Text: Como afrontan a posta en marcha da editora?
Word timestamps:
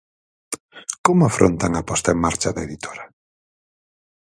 Como 1.05 1.21
afrontan 1.25 1.71
a 1.75 1.83
posta 1.89 2.09
en 2.15 2.19
marcha 2.25 2.49
da 2.55 2.65
editora? 2.67 3.05